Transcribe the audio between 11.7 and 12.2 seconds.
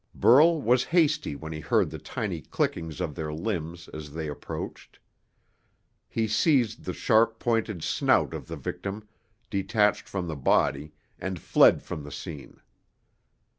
from the